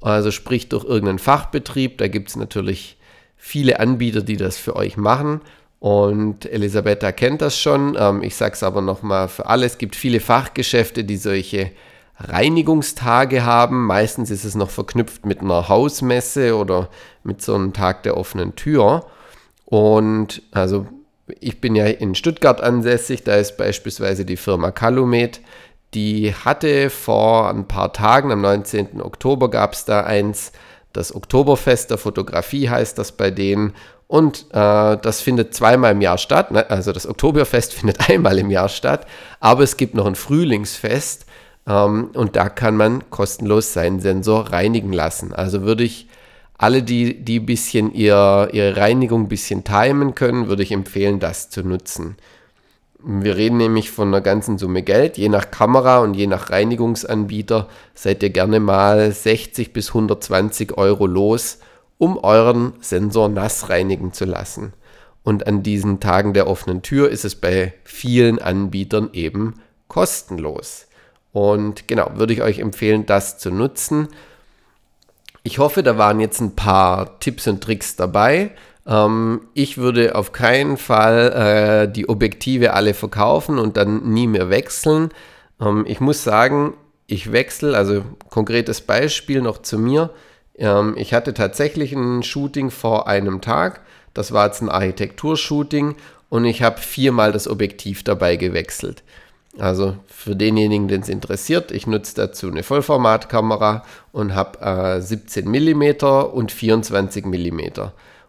also 0.00 0.32
sprich 0.32 0.68
durch 0.68 0.84
irgendeinen 0.84 1.20
Fachbetrieb. 1.20 1.98
Da 1.98 2.08
gibt 2.08 2.28
es 2.28 2.36
natürlich 2.36 2.98
viele 3.36 3.78
Anbieter, 3.78 4.22
die 4.22 4.36
das 4.36 4.58
für 4.58 4.74
euch 4.74 4.96
machen. 4.96 5.40
Und 5.78 6.46
Elisabetta 6.46 7.12
kennt 7.12 7.40
das 7.40 7.56
schon. 7.56 7.96
Ähm, 7.98 8.22
ich 8.22 8.34
sage 8.34 8.54
es 8.54 8.64
aber 8.64 8.82
nochmal 8.82 9.28
für 9.28 9.46
alle. 9.46 9.64
Es 9.64 9.78
gibt 9.78 9.94
viele 9.94 10.18
Fachgeschäfte, 10.18 11.04
die 11.04 11.16
solche 11.16 11.70
Reinigungstage 12.28 13.44
haben. 13.44 13.86
Meistens 13.86 14.30
ist 14.30 14.44
es 14.44 14.54
noch 14.54 14.70
verknüpft 14.70 15.26
mit 15.26 15.40
einer 15.40 15.68
Hausmesse 15.68 16.56
oder 16.56 16.88
mit 17.24 17.42
so 17.42 17.54
einem 17.54 17.72
Tag 17.72 18.02
der 18.02 18.16
offenen 18.16 18.54
Tür. 18.56 19.06
Und 19.64 20.42
also 20.50 20.86
ich 21.40 21.60
bin 21.60 21.74
ja 21.74 21.86
in 21.86 22.14
Stuttgart 22.14 22.60
ansässig, 22.60 23.24
da 23.24 23.36
ist 23.36 23.56
beispielsweise 23.56 24.24
die 24.24 24.36
Firma 24.36 24.70
Calumet. 24.70 25.40
Die 25.94 26.34
hatte 26.34 26.90
vor 26.90 27.50
ein 27.50 27.68
paar 27.68 27.92
Tagen, 27.92 28.32
am 28.32 28.40
19. 28.40 29.00
Oktober 29.02 29.50
gab 29.50 29.74
es 29.74 29.84
da 29.84 30.04
eins, 30.04 30.52
das 30.92 31.14
Oktoberfest 31.14 31.90
der 31.90 31.98
Fotografie 31.98 32.68
heißt 32.68 32.98
das 32.98 33.12
bei 33.12 33.30
denen. 33.30 33.72
Und 34.08 34.46
äh, 34.52 34.98
das 34.98 35.22
findet 35.22 35.54
zweimal 35.54 35.92
im 35.92 36.02
Jahr 36.02 36.18
statt. 36.18 36.50
Ne? 36.50 36.68
Also 36.68 36.92
das 36.92 37.06
Oktoberfest 37.06 37.72
findet 37.74 38.10
einmal 38.10 38.38
im 38.38 38.50
Jahr 38.50 38.68
statt. 38.68 39.06
Aber 39.40 39.62
es 39.62 39.76
gibt 39.76 39.94
noch 39.94 40.06
ein 40.06 40.14
Frühlingsfest. 40.16 41.24
Ähm, 41.66 42.10
und 42.14 42.36
da 42.36 42.48
kann 42.48 42.76
man 42.76 43.08
kostenlos 43.10 43.72
seinen 43.72 44.00
Sensor 44.00 44.52
reinigen 44.52 44.92
lassen. 44.92 45.32
Also 45.32 45.62
würde 45.62 45.84
ich 45.84 46.08
alle, 46.58 46.82
die, 46.82 47.24
die 47.24 47.40
bisschen 47.40 47.92
ihr, 47.92 48.48
ihre 48.52 48.76
Reinigung 48.76 49.22
ein 49.22 49.28
bisschen 49.28 49.64
timen 49.64 50.14
können, 50.14 50.48
würde 50.48 50.62
ich 50.62 50.72
empfehlen, 50.72 51.18
das 51.18 51.50
zu 51.50 51.62
nutzen. 51.62 52.16
Wir 53.04 53.36
reden 53.36 53.56
nämlich 53.56 53.90
von 53.90 54.08
einer 54.08 54.20
ganzen 54.20 54.58
Summe 54.58 54.82
Geld. 54.82 55.18
Je 55.18 55.28
nach 55.28 55.50
Kamera 55.50 55.98
und 55.98 56.14
je 56.14 56.28
nach 56.28 56.50
Reinigungsanbieter 56.50 57.68
seid 57.94 58.22
ihr 58.22 58.30
gerne 58.30 58.60
mal 58.60 59.10
60 59.10 59.72
bis 59.72 59.88
120 59.88 60.78
Euro 60.78 61.06
los, 61.06 61.58
um 61.98 62.16
euren 62.16 62.74
Sensor 62.80 63.28
nass 63.28 63.68
reinigen 63.68 64.12
zu 64.12 64.24
lassen. 64.24 64.72
Und 65.24 65.48
an 65.48 65.64
diesen 65.64 65.98
Tagen 65.98 66.32
der 66.32 66.46
offenen 66.46 66.82
Tür 66.82 67.10
ist 67.10 67.24
es 67.24 67.34
bei 67.34 67.74
vielen 67.82 68.38
Anbietern 68.38 69.10
eben 69.12 69.54
kostenlos. 69.88 70.86
Und 71.32 71.88
genau, 71.88 72.10
würde 72.14 72.32
ich 72.32 72.42
euch 72.42 72.58
empfehlen, 72.58 73.06
das 73.06 73.38
zu 73.38 73.50
nutzen. 73.50 74.08
Ich 75.42 75.58
hoffe, 75.58 75.82
da 75.82 75.98
waren 75.98 76.20
jetzt 76.20 76.40
ein 76.40 76.54
paar 76.54 77.18
Tipps 77.20 77.48
und 77.48 77.62
Tricks 77.62 77.96
dabei. 77.96 78.50
Ähm, 78.86 79.42
ich 79.54 79.78
würde 79.78 80.14
auf 80.14 80.32
keinen 80.32 80.76
Fall 80.76 81.86
äh, 81.88 81.92
die 81.92 82.08
Objektive 82.08 82.74
alle 82.74 82.94
verkaufen 82.94 83.58
und 83.58 83.76
dann 83.76 84.12
nie 84.12 84.26
mehr 84.26 84.50
wechseln. 84.50 85.10
Ähm, 85.60 85.84
ich 85.86 86.00
muss 86.00 86.22
sagen, 86.22 86.74
ich 87.06 87.32
wechsle, 87.32 87.76
also 87.76 88.04
konkretes 88.30 88.80
Beispiel 88.80 89.40
noch 89.42 89.62
zu 89.62 89.78
mir. 89.78 90.10
Ähm, 90.56 90.94
ich 90.96 91.14
hatte 91.14 91.34
tatsächlich 91.34 91.92
ein 91.92 92.22
Shooting 92.22 92.70
vor 92.70 93.08
einem 93.08 93.40
Tag. 93.40 93.80
Das 94.14 94.32
war 94.32 94.46
jetzt 94.46 94.60
ein 94.60 94.68
Architekturshooting 94.68 95.96
und 96.28 96.44
ich 96.44 96.62
habe 96.62 96.78
viermal 96.78 97.32
das 97.32 97.48
Objektiv 97.48 98.02
dabei 98.04 98.36
gewechselt. 98.36 99.02
Also 99.58 99.96
für 100.06 100.34
denjenigen, 100.34 100.88
den 100.88 101.02
es 101.02 101.08
interessiert, 101.08 101.72
ich 101.72 101.86
nutze 101.86 102.14
dazu 102.14 102.48
eine 102.48 102.62
Vollformatkamera 102.62 103.84
und 104.10 104.34
habe 104.34 104.60
äh, 104.60 105.00
17 105.00 105.46
mm 105.46 106.04
und 106.32 106.52
24 106.52 107.26
mm. 107.26 107.60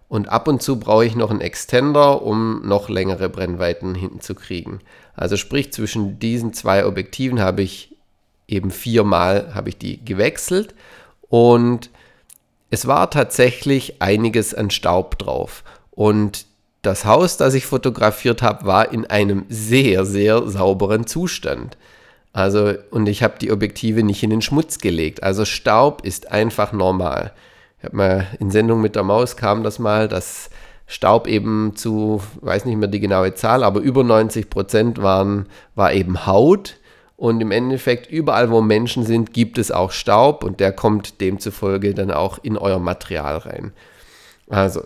Und 0.10 0.30
ab 0.30 0.48
und 0.48 0.62
zu 0.62 0.80
brauche 0.80 1.06
ich 1.06 1.16
noch 1.16 1.32
einen 1.32 1.42
Extender, 1.42 2.22
um 2.22 2.68
noch 2.68 2.90
längere 2.90 3.30
Brennweiten 3.30 3.96
hinzukriegen. 3.96 4.82
Also 5.16 5.38
sprich, 5.38 5.72
zwischen 5.72 6.20
diesen 6.20 6.54
zwei 6.54 6.86
Objektiven 6.86 7.40
habe 7.40 7.62
ich 7.62 7.96
eben 8.48 8.72
viermal 8.72 9.56
habe 9.56 9.70
ich 9.70 9.78
die 9.78 10.04
gewechselt 10.04 10.76
und 11.30 11.90
es 12.70 12.88
war 12.88 13.10
tatsächlich 13.10 14.02
einiges 14.02 14.54
an 14.54 14.70
Staub 14.70 15.18
drauf. 15.20 15.64
Und 15.92 16.46
das 16.84 17.06
Haus, 17.06 17.38
das 17.38 17.56
ich 17.56 17.65
fotografiert 17.65 18.41
habe, 18.41 18.65
war 18.65 18.91
in 18.91 19.06
einem 19.06 19.46
sehr, 19.50 20.06
sehr 20.06 20.48
sauberen 20.48 21.08
Zustand. 21.08 21.78
Also, 22.34 22.74
und 22.91 23.08
ich 23.08 23.24
habe 23.24 23.36
die 23.39 23.52
Objektive 23.52 24.04
nicht 24.04 24.22
in 24.22 24.30
den 24.30 24.41
Schmutz 24.41 24.80
gelegt. 24.80 25.24
Also 25.24 25.46
Staub 25.46 26.06
ist 26.06 26.32
einfach 26.32 26.74
normal. 26.74 27.32
Ich 27.80 27.86
habe 27.86 27.96
mal 27.96 28.28
in 28.39 28.52
Sendung 28.52 28.82
mit 28.82 28.96
der 28.96 29.04
Maus 29.04 29.38
kam 29.38 29.63
das 29.63 29.80
mal, 29.80 30.08
dass 30.08 30.50
Staub 30.86 31.28
eben 31.28 31.76
zu, 31.76 32.22
weiß 32.41 32.65
nicht 32.65 32.78
mehr 32.78 32.89
die 32.89 33.00
genaue 33.00 33.34
Zahl, 33.34 33.63
aber 33.63 33.80
über 33.80 34.04
90 34.04 34.50
Prozent 34.50 35.02
waren, 35.02 35.48
war 35.76 35.93
eben 35.93 36.26
Haut. 36.26 36.78
Und 37.15 37.39
im 37.39 37.52
Endeffekt, 37.52 38.12
überall 38.12 38.52
wo 38.52 38.60
Menschen 38.62 39.06
sind, 39.06 39.32
gibt 39.34 39.58
es 39.58 39.72
auch 39.72 39.91
Staub 39.91 40.43
und 40.43 40.60
der 40.60 40.74
kommt 40.74 41.22
demzufolge 41.22 41.93
dann 41.93 42.12
auch 42.12 42.39
in 42.41 42.58
euer 42.58 42.80
Material 42.80 43.38
rein. 43.38 43.72
Also, 44.50 44.82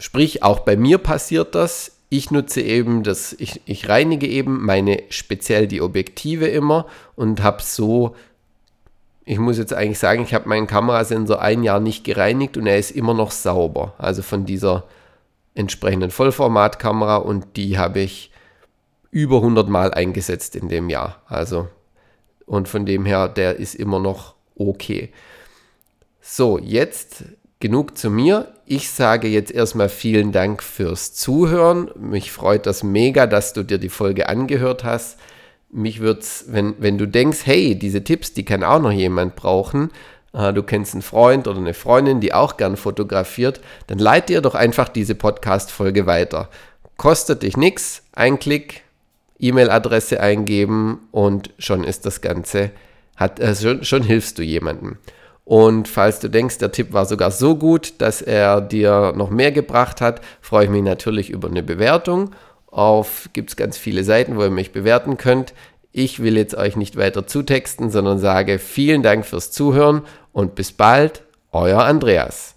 Sprich, 0.00 0.42
auch 0.42 0.60
bei 0.60 0.78
mir 0.78 0.96
passiert 0.96 1.54
das. 1.54 1.92
Ich 2.08 2.30
nutze 2.30 2.62
eben 2.62 3.02
das, 3.02 3.34
ich, 3.34 3.60
ich 3.66 3.90
reinige 3.90 4.26
eben 4.26 4.64
meine 4.64 5.02
speziell 5.10 5.66
die 5.66 5.82
Objektive 5.82 6.46
immer 6.46 6.86
und 7.16 7.42
habe 7.42 7.62
so, 7.62 8.16
ich 9.26 9.38
muss 9.38 9.58
jetzt 9.58 9.74
eigentlich 9.74 9.98
sagen, 9.98 10.22
ich 10.22 10.32
habe 10.32 10.48
meinen 10.48 10.66
Kamerasensor 10.66 11.42
ein 11.42 11.62
Jahr 11.62 11.80
nicht 11.80 12.02
gereinigt 12.02 12.56
und 12.56 12.66
er 12.66 12.78
ist 12.78 12.92
immer 12.92 13.12
noch 13.12 13.30
sauber. 13.30 13.92
Also 13.98 14.22
von 14.22 14.46
dieser 14.46 14.84
entsprechenden 15.54 16.10
Vollformatkamera 16.10 17.16
und 17.16 17.58
die 17.58 17.76
habe 17.76 18.00
ich 18.00 18.32
über 19.10 19.36
100 19.36 19.68
Mal 19.68 19.92
eingesetzt 19.92 20.56
in 20.56 20.70
dem 20.70 20.88
Jahr. 20.88 21.22
Also 21.26 21.68
und 22.46 22.68
von 22.68 22.86
dem 22.86 23.04
her, 23.04 23.28
der 23.28 23.56
ist 23.56 23.74
immer 23.74 24.00
noch 24.00 24.34
okay. 24.56 25.12
So, 26.22 26.58
jetzt 26.58 27.24
genug 27.60 27.96
zu 27.96 28.10
mir. 28.10 28.48
Ich 28.66 28.90
sage 28.90 29.28
jetzt 29.28 29.52
erstmal 29.52 29.88
vielen 29.88 30.32
Dank 30.32 30.62
fürs 30.62 31.12
Zuhören. 31.12 31.90
Mich 31.96 32.32
freut 32.32 32.66
das 32.66 32.82
mega, 32.82 33.26
dass 33.26 33.52
du 33.52 33.62
dir 33.62 33.78
die 33.78 33.88
Folge 33.88 34.28
angehört 34.28 34.82
hast. 34.84 35.18
Mich 35.70 36.00
würde 36.00 36.20
es, 36.20 36.46
wenn, 36.48 36.74
wenn 36.78 36.98
du 36.98 37.06
denkst, 37.06 37.40
hey, 37.44 37.78
diese 37.78 38.02
Tipps, 38.02 38.32
die 38.32 38.44
kann 38.44 38.64
auch 38.64 38.80
noch 38.80 38.90
jemand 38.90 39.36
brauchen, 39.36 39.90
äh, 40.32 40.52
du 40.52 40.62
kennst 40.62 40.94
einen 40.94 41.02
Freund 41.02 41.46
oder 41.46 41.58
eine 41.58 41.74
Freundin, 41.74 42.20
die 42.20 42.32
auch 42.32 42.56
gern 42.56 42.76
fotografiert, 42.76 43.60
dann 43.86 43.98
leite 43.98 44.32
ihr 44.32 44.40
doch 44.40 44.54
einfach 44.54 44.88
diese 44.88 45.14
Podcast-Folge 45.14 46.06
weiter. 46.06 46.48
Kostet 46.96 47.42
dich 47.44 47.56
nichts, 47.56 48.02
ein 48.12 48.38
Klick, 48.38 48.82
E-Mail-Adresse 49.38 50.20
eingeben 50.20 51.08
und 51.12 51.50
schon 51.58 51.84
ist 51.84 52.04
das 52.04 52.20
Ganze, 52.20 52.70
hat, 53.16 53.38
äh, 53.38 53.54
schon, 53.54 53.84
schon 53.84 54.02
hilfst 54.02 54.38
du 54.38 54.42
jemandem. 54.42 54.98
Und 55.50 55.88
falls 55.88 56.20
du 56.20 56.30
denkst, 56.30 56.58
der 56.58 56.70
Tipp 56.70 56.92
war 56.92 57.06
sogar 57.06 57.32
so 57.32 57.56
gut, 57.56 57.94
dass 57.98 58.22
er 58.22 58.60
dir 58.60 59.12
noch 59.16 59.30
mehr 59.30 59.50
gebracht 59.50 60.00
hat, 60.00 60.20
freue 60.40 60.66
ich 60.66 60.70
mich 60.70 60.84
natürlich 60.84 61.28
über 61.28 61.48
eine 61.48 61.64
Bewertung. 61.64 62.30
Auf 62.68 63.28
gibt 63.32 63.50
es 63.50 63.56
ganz 63.56 63.76
viele 63.76 64.04
Seiten, 64.04 64.36
wo 64.36 64.44
ihr 64.44 64.50
mich 64.50 64.70
bewerten 64.70 65.16
könnt. 65.16 65.52
Ich 65.90 66.22
will 66.22 66.36
jetzt 66.36 66.54
euch 66.54 66.76
nicht 66.76 66.96
weiter 66.96 67.26
zutexten, 67.26 67.90
sondern 67.90 68.20
sage 68.20 68.60
vielen 68.60 69.02
Dank 69.02 69.26
fürs 69.26 69.50
Zuhören 69.50 70.02
und 70.30 70.54
bis 70.54 70.70
bald, 70.70 71.24
euer 71.50 71.82
Andreas. 71.82 72.54